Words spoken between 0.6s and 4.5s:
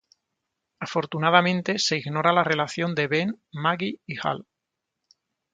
Afortunadamente, se ignora la relación de Ben, Maggie y Hal".